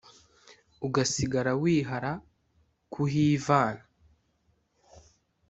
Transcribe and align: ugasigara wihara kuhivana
ugasigara 0.85 1.51
wihara 1.61 2.11
kuhivana 2.93 3.83